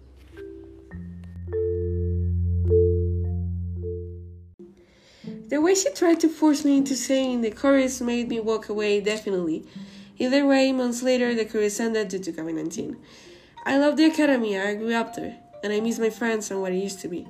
The 5.48 5.62
way 5.62 5.74
she 5.74 5.90
tried 5.94 6.20
to 6.20 6.28
force 6.28 6.64
me 6.64 6.76
into 6.76 6.94
saying 6.94 7.40
the 7.40 7.50
chorus 7.50 8.02
made 8.02 8.28
me 8.28 8.38
walk 8.38 8.68
away, 8.68 9.00
definitely. 9.00 9.64
Either 10.18 10.46
way, 10.46 10.72
months 10.72 11.02
later, 11.02 11.34
the 11.34 11.46
chorus 11.46 11.80
ended 11.80 12.08
due 12.08 12.18
to 12.18 12.32
COVID 12.32 12.54
19. 12.54 12.96
I 13.64 13.78
love 13.78 13.96
the 13.96 14.04
academy, 14.04 14.58
I 14.58 14.74
grew 14.74 14.94
up 14.94 15.16
there, 15.16 15.38
and 15.64 15.72
I 15.72 15.80
miss 15.80 15.98
my 15.98 16.10
friends 16.10 16.50
and 16.50 16.60
what 16.60 16.72
it 16.72 16.82
used 16.82 17.00
to 17.00 17.08
be. 17.08 17.26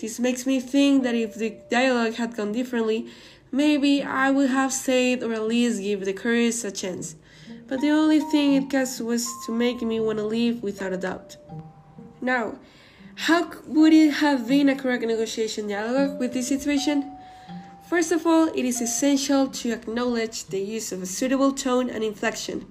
This 0.00 0.18
makes 0.18 0.46
me 0.46 0.60
think 0.60 1.02
that 1.02 1.14
if 1.14 1.34
the 1.34 1.58
dialogue 1.70 2.14
had 2.14 2.34
gone 2.34 2.52
differently, 2.52 3.08
maybe 3.52 4.02
I 4.02 4.30
would 4.30 4.48
have 4.48 4.72
stayed 4.72 5.22
or 5.22 5.34
at 5.34 5.42
least 5.42 5.82
give 5.82 6.06
the 6.06 6.14
chorus 6.14 6.64
a 6.64 6.70
chance. 6.70 7.16
But 7.68 7.82
the 7.82 7.90
only 7.90 8.20
thing 8.20 8.54
it 8.54 8.70
caused 8.70 9.02
was 9.02 9.28
to 9.44 9.52
make 9.52 9.82
me 9.82 10.00
want 10.00 10.18
to 10.18 10.24
leave 10.24 10.62
without 10.62 10.94
a 10.94 10.96
doubt. 10.96 11.36
Now, 12.22 12.58
how 13.14 13.50
would 13.66 13.92
it 13.92 14.14
have 14.14 14.48
been 14.48 14.70
a 14.70 14.74
correct 14.74 15.04
negotiation 15.04 15.68
dialogue 15.68 16.18
with 16.18 16.32
this 16.32 16.48
situation? 16.48 17.18
First 17.90 18.10
of 18.10 18.26
all, 18.26 18.48
it 18.48 18.64
is 18.64 18.80
essential 18.80 19.48
to 19.48 19.72
acknowledge 19.72 20.46
the 20.46 20.60
use 20.60 20.92
of 20.92 21.02
a 21.02 21.06
suitable 21.06 21.52
tone 21.52 21.90
and 21.90 22.02
inflection. 22.02 22.69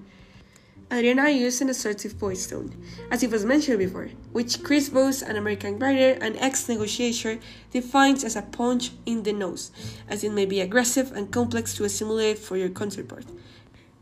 Adriana 0.91 1.29
used 1.29 1.61
an 1.61 1.69
assertive 1.69 2.13
voice 2.13 2.47
tone, 2.47 2.73
as 3.11 3.21
it 3.21 3.29
was 3.29 3.45
mentioned 3.45 3.77
before, 3.77 4.09
which 4.31 4.63
Chris 4.63 4.89
Voss, 4.89 5.21
an 5.21 5.35
American 5.35 5.77
writer 5.77 6.17
and 6.19 6.35
ex-negotiator, 6.37 7.37
defines 7.71 8.23
as 8.23 8.35
a 8.35 8.41
punch 8.41 8.89
in 9.05 9.21
the 9.21 9.31
nose, 9.31 9.71
as 10.07 10.23
it 10.23 10.31
may 10.31 10.47
be 10.47 10.61
aggressive 10.61 11.11
and 11.11 11.31
complex 11.31 11.75
to 11.75 11.83
assimilate 11.83 12.39
for 12.39 12.57
your 12.57 12.69
counterpart. 12.69 13.25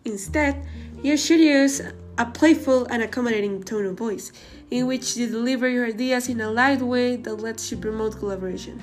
Instead, 0.05 0.65
you 1.03 1.17
should 1.17 1.41
use 1.41 1.81
a 2.17 2.25
playful 2.25 2.85
and 2.85 3.03
accommodating 3.03 3.61
tone 3.63 3.85
of 3.85 3.97
voice, 3.97 4.31
in 4.71 4.87
which 4.87 5.17
you 5.17 5.27
deliver 5.27 5.67
your 5.67 5.87
ideas 5.87 6.29
in 6.29 6.39
a 6.39 6.49
light 6.49 6.81
way 6.81 7.17
that 7.17 7.35
lets 7.35 7.69
you 7.69 7.75
promote 7.75 8.17
collaboration. 8.17 8.81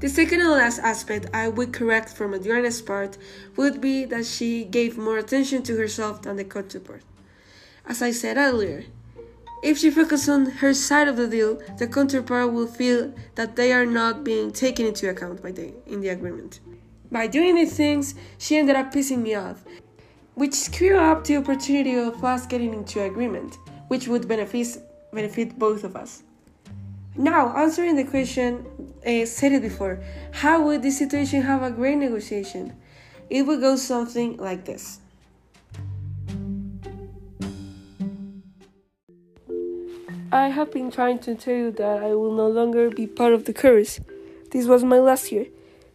The 0.00 0.08
second 0.08 0.40
and 0.40 0.52
last 0.52 0.78
aspect 0.78 1.26
I 1.34 1.48
would 1.48 1.74
correct 1.74 2.08
from 2.08 2.32
Adriana's 2.32 2.80
part 2.80 3.18
would 3.56 3.82
be 3.82 4.06
that 4.06 4.24
she 4.24 4.64
gave 4.64 4.96
more 4.96 5.18
attention 5.18 5.62
to 5.64 5.76
herself 5.76 6.22
than 6.22 6.36
the 6.36 6.44
counterpart. 6.44 7.02
As 7.88 8.02
I 8.02 8.12
said 8.12 8.36
earlier, 8.36 8.84
If 9.60 9.78
she 9.78 9.90
focuses 9.90 10.28
on 10.28 10.46
her 10.46 10.72
side 10.72 11.08
of 11.08 11.16
the 11.16 11.26
deal, 11.26 11.60
the 11.78 11.88
counterpart 11.88 12.52
will 12.52 12.68
feel 12.68 13.12
that 13.34 13.56
they 13.56 13.72
are 13.72 13.86
not 13.86 14.22
being 14.22 14.52
taken 14.52 14.86
into 14.86 15.10
account 15.10 15.42
by 15.42 15.50
the, 15.50 15.72
in 15.86 16.00
the 16.00 16.10
agreement. 16.10 16.60
By 17.10 17.26
doing 17.26 17.56
these 17.56 17.76
things, 17.76 18.14
she 18.38 18.56
ended 18.56 18.76
up 18.76 18.92
pissing 18.92 19.22
me 19.22 19.34
off, 19.34 19.64
which 20.34 20.54
screwed 20.54 20.96
up 20.96 21.24
the 21.24 21.38
opportunity 21.38 21.96
of 21.96 22.22
us 22.22 22.46
getting 22.46 22.72
into 22.72 23.02
agreement, 23.02 23.58
which 23.88 24.06
would 24.06 24.28
benefit, 24.28 24.78
benefit 25.12 25.58
both 25.58 25.82
of 25.82 25.96
us. 25.96 26.22
Now, 27.16 27.56
answering 27.56 27.96
the 27.96 28.04
question 28.04 28.64
uh, 29.04 29.26
said 29.26 29.52
it 29.52 29.62
before, 29.62 29.98
how 30.30 30.62
would 30.62 30.82
this 30.82 30.98
situation 30.98 31.42
have 31.42 31.62
a 31.62 31.70
great 31.72 31.96
negotiation? 31.96 32.74
It 33.28 33.42
would 33.42 33.60
go 33.60 33.74
something 33.74 34.36
like 34.36 34.64
this. 34.66 35.00
I 40.38 40.50
have 40.50 40.70
been 40.70 40.92
trying 40.92 41.18
to 41.20 41.34
tell 41.34 41.54
you 41.54 41.72
that 41.72 42.00
I 42.00 42.14
will 42.14 42.32
no 42.32 42.46
longer 42.46 42.90
be 42.90 43.08
part 43.08 43.32
of 43.32 43.44
the 43.44 43.52
chorus. 43.52 43.98
This 44.52 44.68
was 44.68 44.84
my 44.84 45.00
last 45.00 45.32
year. 45.32 45.46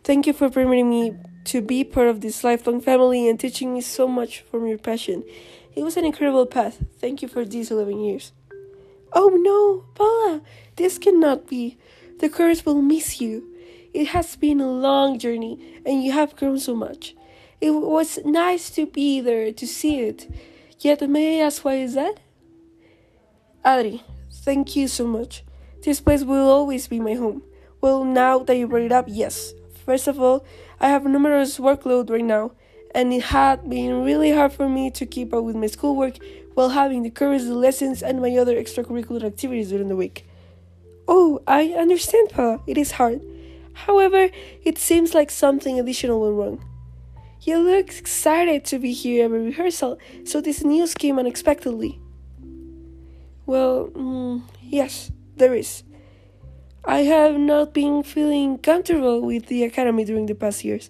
Thank 0.03 0.27
you 0.27 0.33
for 0.33 0.50
permitting 0.50 0.89
me 0.89 1.15
to 1.45 1.62
be 1.62 1.85
part 1.85 2.09
of 2.09 2.19
this 2.19 2.43
lifelong 2.43 2.81
family 2.81 3.29
and 3.29 3.39
teaching 3.39 3.73
me 3.73 3.79
so 3.79 4.05
much 4.05 4.41
from 4.41 4.67
your 4.67 4.77
passion. 4.77 5.23
It 5.75 5.83
was 5.83 5.95
an 5.95 6.03
incredible 6.03 6.45
path. 6.45 6.83
Thank 7.00 7.21
you 7.21 7.29
for 7.29 7.45
these 7.45 7.71
11 7.71 8.01
years. 8.01 8.33
Oh 9.13 9.29
no, 9.29 9.85
Paula, 9.95 10.41
this 10.75 10.97
cannot 10.97 11.47
be. 11.47 11.77
The 12.19 12.29
chorus 12.29 12.65
will 12.65 12.81
miss 12.81 13.21
you. 13.21 13.47
It 13.93 14.07
has 14.07 14.35
been 14.35 14.59
a 14.59 14.69
long 14.69 15.19
journey 15.19 15.81
and 15.85 16.03
you 16.03 16.12
have 16.12 16.35
grown 16.35 16.59
so 16.59 16.75
much. 16.75 17.15
It 17.62 17.71
was 17.71 18.19
nice 18.25 18.69
to 18.71 18.88
be 18.88 19.21
there 19.21 19.53
to 19.53 19.65
see 19.65 20.01
it. 20.01 20.27
Yet, 20.79 21.09
may 21.09 21.39
I 21.39 21.45
ask 21.45 21.63
why 21.63 21.75
is 21.75 21.93
that? 21.93 22.19
Adri, 23.63 24.01
Thank 24.43 24.75
you 24.75 24.89
so 24.89 25.07
much. 25.07 25.45
This 25.83 26.01
place 26.01 26.23
will 26.25 26.50
always 26.50 26.89
be 26.89 27.00
my 27.00 27.13
home. 27.13 27.43
Well, 27.79 28.03
now 28.03 28.39
that 28.39 28.57
you 28.57 28.67
brought 28.67 28.81
it 28.81 28.91
up, 28.91 29.05
yes. 29.07 29.53
First 29.85 30.05
of 30.05 30.19
all, 30.19 30.45
I 30.81 30.89
have 30.89 31.05
a 31.05 31.09
numerous 31.09 31.59
workload 31.59 32.09
right 32.09 32.25
now, 32.25 32.51
and 32.93 33.13
it 33.13 33.23
had 33.23 33.69
been 33.69 34.03
really 34.03 34.31
hard 34.31 34.51
for 34.51 34.67
me 34.67 34.91
to 34.91 35.05
keep 35.05 35.33
up 35.33 35.45
with 35.45 35.55
my 35.55 35.67
schoolwork 35.67 36.17
while 36.55 36.69
having 36.69 37.03
the 37.03 37.09
chorus, 37.09 37.45
the 37.45 37.55
lessons, 37.55 38.03
and 38.03 38.21
my 38.21 38.35
other 38.35 38.55
extracurricular 38.62 39.23
activities 39.23 39.69
during 39.69 39.88
the 39.88 39.95
week. 39.95 40.27
Oh, 41.07 41.41
I 41.47 41.69
understand, 41.69 42.29
Pa. 42.29 42.59
It 42.67 42.77
is 42.77 42.91
hard. 42.91 43.21
However, 43.71 44.29
it 44.65 44.77
seems 44.77 45.13
like 45.13 45.31
something 45.31 45.79
additional 45.79 46.19
went 46.19 46.35
wrong. 46.35 46.65
You 47.43 47.59
look 47.59 47.97
excited 47.97 48.65
to 48.65 48.77
be 48.77 48.91
here 48.91 49.23
every 49.23 49.45
rehearsal, 49.45 50.00
so 50.25 50.41
this 50.41 50.65
news 50.65 50.93
came 50.95 51.17
unexpectedly. 51.17 52.02
Well, 53.45 53.89
mm, 53.89 54.43
yes, 54.62 55.12
there 55.35 55.53
is. 55.53 55.83
I 56.85 57.00
have 57.00 57.38
not 57.38 57.73
been 57.73 58.03
feeling 58.03 58.57
comfortable 58.57 59.21
with 59.21 59.47
the 59.47 59.63
academy 59.63 60.05
during 60.05 60.25
the 60.25 60.35
past 60.35 60.63
years. 60.63 60.89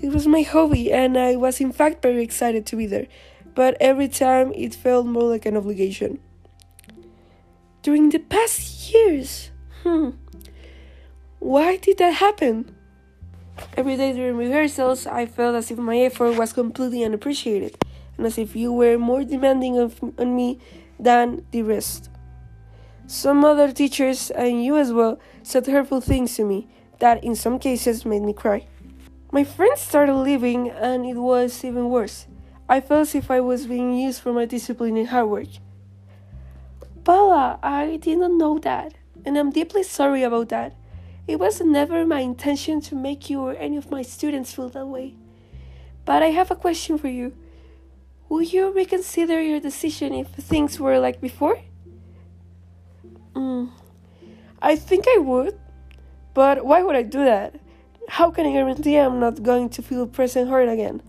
It 0.00 0.12
was 0.12 0.26
my 0.26 0.42
hobby, 0.42 0.92
and 0.92 1.18
I 1.18 1.36
was 1.36 1.60
in 1.60 1.72
fact 1.72 2.02
very 2.02 2.22
excited 2.22 2.66
to 2.66 2.76
be 2.76 2.86
there, 2.86 3.06
but 3.54 3.76
every 3.80 4.08
time 4.08 4.52
it 4.54 4.74
felt 4.74 5.06
more 5.06 5.24
like 5.24 5.46
an 5.46 5.56
obligation. 5.56 6.20
During 7.82 8.10
the 8.10 8.18
past 8.18 8.92
years, 8.92 9.50
hmm, 9.82 10.10
why 11.38 11.76
did 11.76 11.98
that 11.98 12.14
happen? 12.14 12.74
Every 13.76 13.96
day 13.96 14.12
during 14.12 14.36
rehearsals, 14.36 15.06
I 15.06 15.26
felt 15.26 15.56
as 15.56 15.70
if 15.70 15.78
my 15.78 15.98
effort 15.98 16.36
was 16.36 16.52
completely 16.52 17.02
unappreciated, 17.02 17.76
and 18.16 18.26
as 18.26 18.38
if 18.38 18.54
you 18.54 18.72
were 18.72 18.98
more 18.98 19.24
demanding 19.24 19.78
of, 19.78 20.00
on 20.16 20.36
me 20.36 20.60
than 20.98 21.44
the 21.50 21.62
rest. 21.62 22.10
Some 23.06 23.44
other 23.44 23.72
teachers, 23.72 24.30
and 24.30 24.64
you 24.64 24.76
as 24.76 24.92
well, 24.92 25.18
said 25.42 25.66
hurtful 25.66 26.00
things 26.00 26.36
to 26.36 26.44
me 26.44 26.68
that 26.98 27.24
in 27.24 27.34
some 27.34 27.58
cases 27.58 28.04
made 28.04 28.22
me 28.22 28.32
cry. 28.32 28.66
My 29.32 29.44
friends 29.44 29.80
started 29.80 30.14
leaving, 30.14 30.70
and 30.70 31.06
it 31.06 31.16
was 31.16 31.64
even 31.64 31.88
worse. 31.88 32.26
I 32.68 32.80
felt 32.80 33.02
as 33.02 33.14
if 33.14 33.30
I 33.30 33.40
was 33.40 33.66
being 33.66 33.96
used 33.96 34.20
for 34.20 34.32
my 34.32 34.44
discipline 34.44 34.96
and 34.96 35.08
hard 35.08 35.28
work. 35.28 35.48
Paula, 37.04 37.58
I 37.62 37.96
did 37.96 38.18
not 38.18 38.32
know 38.32 38.58
that, 38.58 38.92
and 39.24 39.38
I'm 39.38 39.50
deeply 39.50 39.82
sorry 39.82 40.22
about 40.22 40.50
that. 40.50 40.74
It 41.26 41.38
was 41.38 41.60
never 41.60 42.04
my 42.04 42.20
intention 42.20 42.80
to 42.82 42.94
make 42.94 43.30
you 43.30 43.40
or 43.40 43.54
any 43.54 43.76
of 43.76 43.90
my 43.90 44.02
students 44.02 44.52
feel 44.52 44.68
that 44.70 44.86
way. 44.86 45.14
But 46.04 46.22
I 46.22 46.28
have 46.28 46.50
a 46.50 46.56
question 46.56 46.98
for 46.98 47.08
you. 47.08 47.34
Would 48.28 48.52
you 48.52 48.72
reconsider 48.72 49.40
your 49.40 49.60
decision 49.60 50.12
if 50.12 50.28
things 50.28 50.78
were 50.78 50.98
like 50.98 51.20
before? 51.20 51.60
Mm, 53.34 53.70
I 54.60 54.76
think 54.76 55.06
I 55.08 55.18
would. 55.18 55.58
But 56.34 56.64
why 56.64 56.82
would 56.82 56.96
I 56.96 57.02
do 57.02 57.24
that? 57.24 57.54
How 58.08 58.30
can 58.30 58.46
I 58.46 58.52
guarantee 58.52 58.96
I'm 58.96 59.18
not 59.18 59.42
going 59.42 59.68
to 59.70 59.82
feel 59.82 60.06
present 60.06 60.50
hurt 60.50 60.68
again? 60.68 61.02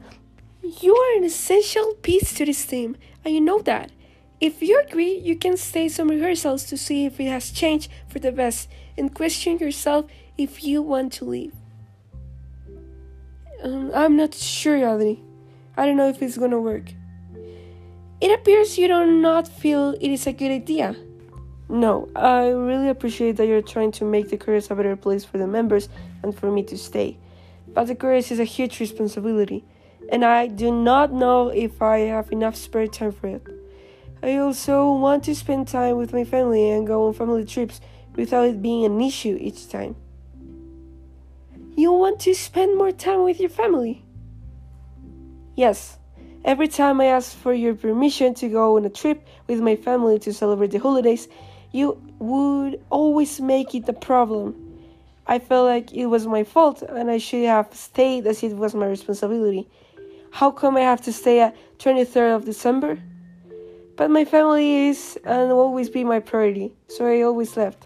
You 0.82 0.96
are 0.96 1.18
an 1.18 1.24
essential 1.24 1.94
piece 2.02 2.34
to 2.34 2.46
this 2.46 2.66
team, 2.66 2.98
and 3.24 3.34
you 3.34 3.42
know 3.42 3.60
that. 3.60 3.92
If 4.40 4.62
you 4.62 4.82
agree, 4.82 5.18
you 5.18 5.36
can 5.36 5.58
stay 5.58 5.90
some 5.90 6.08
rehearsals 6.08 6.64
to 6.66 6.78
see 6.78 7.06
if 7.06 7.20
it 7.20 7.28
has 7.28 7.52
changed 7.52 7.92
for 8.08 8.20
the 8.20 8.32
best 8.32 8.70
and 8.98 9.14
question 9.14 9.58
yourself 9.58 10.06
if 10.38 10.64
you 10.64 10.82
want 10.82 11.12
to 11.14 11.26
leave. 11.26 11.54
Um, 13.62 13.92
I'm 13.94 14.16
not 14.16 14.34
sure, 14.34 14.78
Adri. 14.78 15.20
I 15.76 15.86
don't 15.86 15.98
know 15.98 16.08
if 16.08 16.22
it's 16.22 16.38
gonna 16.38 16.60
work. 16.60 16.94
It 18.22 18.32
appears 18.32 18.78
you 18.78 18.90
do 18.90 19.06
not 19.06 19.48
feel 19.48 19.96
it 20.02 20.12
is 20.12 20.28
a 20.28 20.34
good 20.34 20.52
idea. 20.52 20.96
No, 21.70 22.10
I 22.16 22.48
really 22.48 22.90
appreciate 22.90 23.38
that 23.38 23.48
you're 23.48 23.62
trying 23.62 23.92
to 23.94 24.04
make 24.04 24.30
the 24.30 24.38
chorus 24.38 24.70
a 24.72 24.76
better 24.76 24.96
place 24.96 25.24
for 25.24 25.38
the 25.38 25.48
members 25.48 25.88
and 26.24 26.36
for 26.38 26.52
me 26.52 26.64
to 26.64 26.78
stay. 26.78 27.18
But 27.68 27.86
the 27.86 27.96
chorus 27.96 28.32
is 28.32 28.40
a 28.40 28.44
huge 28.44 28.80
responsibility, 28.80 29.64
and 30.12 30.26
I 30.26 30.48
do 30.48 30.72
not 30.72 31.14
know 31.14 31.50
if 31.50 31.82
I 31.82 32.00
have 32.00 32.32
enough 32.32 32.56
spare 32.56 32.88
time 32.88 33.12
for 33.12 33.28
it. 33.28 33.48
I 34.24 34.38
also 34.38 34.92
want 34.94 35.24
to 35.26 35.36
spend 35.36 35.68
time 35.68 35.96
with 35.96 36.12
my 36.12 36.24
family 36.24 36.72
and 36.72 36.88
go 36.88 37.08
on 37.08 37.14
family 37.14 37.46
trips 37.46 37.80
without 38.16 38.48
it 38.48 38.62
being 38.62 38.84
an 38.84 39.00
issue 39.00 39.38
each 39.40 39.70
time. 39.70 39.96
You 41.78 41.94
want 41.94 42.20
to 42.22 42.34
spend 42.34 42.78
more 42.78 42.92
time 42.92 43.24
with 43.24 43.40
your 43.40 43.50
family? 43.50 44.04
Yes, 45.56 45.99
Every 46.46 46.70
time 46.70 47.02
I 47.02 47.06
ask 47.06 47.38
for 47.38 47.54
your 47.54 47.76
permission 47.76 48.34
to 48.36 48.48
go 48.48 48.78
on 48.78 48.86
a 48.86 48.90
trip 48.90 49.28
with 49.48 49.60
my 49.60 49.76
family 49.76 50.20
to 50.20 50.34
celebrate 50.34 50.72
the 50.72 50.80
holidays, 50.80 51.28
you 51.72 52.02
would 52.20 52.82
always 52.90 53.42
make 53.42 53.76
it 53.76 53.90
a 53.90 53.94
problem. 53.94 54.56
I 55.28 55.40
felt 55.40 55.68
like 55.68 55.94
it 55.94 56.08
was 56.08 56.26
my 56.26 56.44
fault 56.44 56.82
and 56.82 57.12
I 57.12 57.18
should 57.18 57.46
have 57.46 57.74
stayed 57.74 58.26
as 58.26 58.42
it 58.42 58.56
was 58.56 58.74
my 58.74 58.88
responsibility. 58.88 59.68
How 60.32 60.50
come 60.50 60.78
I 60.78 60.82
have 60.82 61.02
to 61.04 61.14
stay 61.14 61.42
at 61.42 61.56
23rd 61.80 62.36
of 62.38 62.46
December? 62.46 63.00
But 63.98 64.10
my 64.10 64.24
family 64.24 64.88
is 64.88 65.20
and 65.26 65.50
will 65.50 65.60
always 65.60 65.90
be 65.90 66.06
my 66.06 66.20
priority, 66.20 66.72
so 66.88 67.06
I 67.06 67.22
always 67.22 67.58
left. 67.58 67.86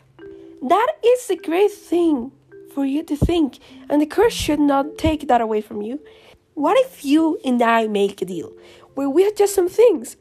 That 0.62 0.88
is 1.04 1.30
a 1.32 1.36
great 1.36 1.72
thing 1.72 2.32
for 2.74 2.86
you 2.86 3.04
to 3.04 3.16
think, 3.16 3.58
and 3.90 4.00
the 4.00 4.06
curse 4.06 4.34
should 4.34 4.60
not 4.60 4.98
take 4.98 5.28
that 5.28 5.42
away 5.42 5.62
from 5.62 5.82
you. 5.82 6.00
What 6.56 6.78
if 6.78 7.04
you 7.04 7.40
and 7.44 7.62
I 7.62 7.88
make 7.88 8.22
a 8.22 8.26
deal 8.26 8.54
where 8.94 9.10
we 9.10 9.26
adjust 9.26 9.56
some 9.56 9.70
things? 9.70 10.18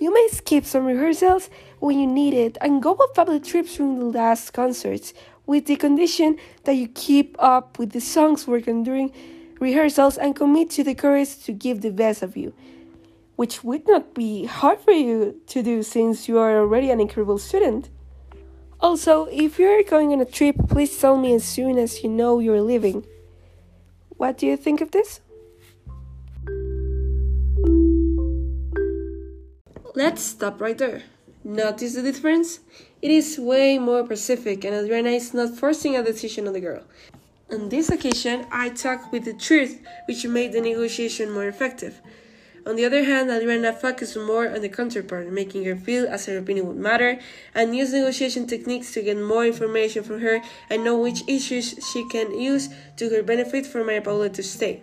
You 0.00 0.12
may 0.12 0.28
skip 0.32 0.64
some 0.64 0.86
rehearsals 0.86 1.50
when 1.78 2.00
you 2.00 2.06
need 2.06 2.32
it 2.32 2.56
and 2.62 2.82
go 2.82 2.92
on 2.94 3.12
public 3.14 3.44
trips 3.44 3.76
during 3.76 3.98
the 3.98 4.06
last 4.06 4.52
concerts 4.52 5.12
with 5.46 5.66
the 5.66 5.76
condition 5.76 6.38
that 6.64 6.74
you 6.74 6.88
keep 6.88 7.36
up 7.38 7.78
with 7.78 7.90
the 7.90 8.00
songs 8.00 8.46
working 8.46 8.82
during 8.82 9.12
rehearsals 9.60 10.16
and 10.16 10.34
commit 10.34 10.70
to 10.70 10.84
the 10.84 10.94
chorus 10.94 11.36
to 11.36 11.52
give 11.52 11.82
the 11.82 11.90
best 11.90 12.22
of 12.22 12.34
you, 12.34 12.54
which 13.36 13.62
would 13.62 13.86
not 13.86 14.14
be 14.14 14.46
hard 14.46 14.80
for 14.80 14.92
you 14.92 15.38
to 15.48 15.62
do 15.62 15.82
since 15.82 16.28
you 16.28 16.38
are 16.38 16.60
already 16.60 16.90
an 16.90 17.00
incredible 17.00 17.38
student. 17.38 17.90
Also, 18.80 19.26
if 19.26 19.58
you're 19.58 19.82
going 19.82 20.12
on 20.12 20.20
a 20.20 20.24
trip, 20.24 20.56
please 20.68 20.98
tell 20.98 21.18
me 21.18 21.34
as 21.34 21.44
soon 21.44 21.76
as 21.76 22.02
you 22.02 22.08
know 22.08 22.38
you're 22.38 22.62
leaving. 22.62 23.04
What 24.16 24.38
do 24.38 24.46
you 24.46 24.56
think 24.56 24.80
of 24.80 24.90
this? 24.90 25.20
Let's 29.96 30.24
stop 30.24 30.60
right 30.60 30.76
there. 30.76 31.04
Notice 31.44 31.94
the 31.94 32.02
difference? 32.02 32.58
It 33.00 33.12
is 33.12 33.38
way 33.38 33.78
more 33.78 34.02
pacific, 34.02 34.64
and 34.64 34.74
Adriana 34.74 35.10
is 35.10 35.32
not 35.32 35.54
forcing 35.54 35.94
a 35.94 36.02
decision 36.02 36.48
on 36.48 36.52
the 36.52 36.60
girl. 36.60 36.82
On 37.48 37.68
this 37.68 37.90
occasion, 37.90 38.44
I 38.50 38.70
talked 38.70 39.12
with 39.12 39.24
the 39.24 39.34
truth, 39.34 39.80
which 40.08 40.26
made 40.26 40.52
the 40.52 40.60
negotiation 40.60 41.30
more 41.30 41.46
effective. 41.46 42.00
On 42.66 42.74
the 42.74 42.84
other 42.84 43.04
hand, 43.04 43.30
Adriana 43.30 43.72
focused 43.72 44.16
more 44.16 44.48
on 44.48 44.62
the 44.62 44.68
counterpart, 44.68 45.30
making 45.30 45.64
her 45.64 45.76
feel 45.76 46.08
as 46.08 46.26
her 46.26 46.38
opinion 46.38 46.66
would 46.66 46.76
matter, 46.76 47.20
and 47.54 47.76
used 47.76 47.92
negotiation 47.92 48.48
techniques 48.48 48.92
to 48.94 49.02
get 49.02 49.16
more 49.16 49.46
information 49.46 50.02
from 50.02 50.22
her 50.22 50.40
and 50.70 50.82
know 50.82 50.98
which 50.98 51.22
issues 51.28 51.72
she 51.92 52.08
can 52.08 52.36
use 52.36 52.68
to 52.96 53.10
her 53.10 53.22
benefit 53.22 53.64
for 53.64 53.84
Maria 53.84 54.02
Paula 54.02 54.28
to 54.30 54.42
stay. 54.42 54.82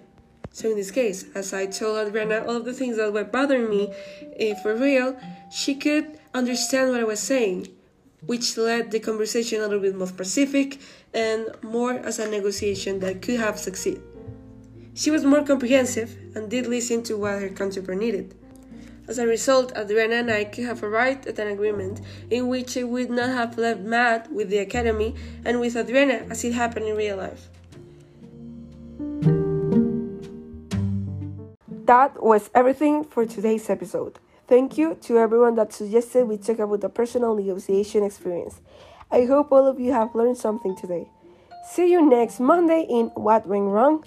So 0.54 0.70
in 0.70 0.76
this 0.76 0.92
case, 0.92 1.26
as 1.34 1.54
I 1.54 1.66
told 1.66 2.08
Adriana 2.08 2.44
all 2.46 2.58
of 2.58 2.66
the 2.66 2.74
things 2.74 2.98
that 2.98 3.14
were 3.14 3.24
bothering 3.24 3.70
me, 3.70 3.94
eh, 4.38 4.54
for 4.62 4.76
real, 4.76 5.18
she 5.50 5.76
could 5.76 6.20
understand 6.34 6.92
what 6.92 7.00
I 7.00 7.06
was 7.06 7.22
saying, 7.22 7.70
which 8.26 8.58
led 8.58 8.92
the 8.92 9.00
conversation 9.00 9.60
a 9.62 9.64
little 9.64 9.80
bit 9.80 9.96
more 9.96 10.08
specific 10.08 10.80
and 11.14 11.48
more 11.62 11.94
as 11.94 12.20
a 12.20 12.30
negotiation 12.30 13.00
that 13.00 13.22
could 13.22 13.40
have 13.40 13.58
succeeded. 13.58 14.04
She 14.94 15.10
was 15.10 15.24
more 15.24 15.44
comprehensive 15.44 16.18
and 16.36 16.50
did 16.50 16.68
listen 16.68 17.02
to 17.04 17.16
what 17.16 17.42
her 17.42 17.50
counterpart 17.50 17.98
needed. 17.98 18.36
As 19.08 19.20
a 19.20 19.26
result, 19.26 19.72
Adriana 19.76 20.16
and 20.16 20.32
I 20.32 20.44
could 20.44 20.66
have 20.66 20.84
arrived 20.84 21.28
at 21.28 21.40
an 21.40 21.48
agreement 21.48 22.02
in 22.30 22.50
which 22.50 22.78
I 22.78 22.84
would 22.84 23.10
not 23.10 23.30
have 23.30 23.58
left 23.58 23.80
Matt 23.80 24.32
with 24.32 24.50
the 24.50 24.60
academy 24.60 25.16
and 25.46 25.62
with 25.62 25.78
Adriana 25.78 26.26
as 26.30 26.44
it 26.44 26.54
happened 26.54 26.88
in 26.88 26.96
real 26.98 27.18
life. 27.18 27.50
That 31.92 32.24
was 32.24 32.50
everything 32.56 33.04
for 33.04 33.26
today's 33.26 33.70
episode. 33.70 34.18
Thank 34.48 34.78
you 34.78 34.96
to 35.02 35.18
everyone 35.18 35.56
that 35.56 35.74
suggested 35.74 36.26
we 36.26 36.38
talk 36.38 36.60
about 36.60 36.80
the 36.80 36.88
personal 36.88 37.36
negotiation 37.36 38.02
experience. 38.06 38.62
I 39.12 39.26
hope 39.26 39.52
all 39.52 39.68
of 39.68 39.78
you 39.78 39.92
have 39.92 40.16
learned 40.16 40.38
something 40.38 40.74
today. 40.74 41.10
See 41.70 41.92
you 41.92 42.10
next 42.10 42.40
Monday 42.40 42.88
in 42.90 43.08
What 43.16 43.46
Went 43.46 43.66
Wrong 43.66 44.06